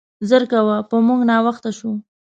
[0.29, 1.91] زر کوه, په مونګ ناوخته شو.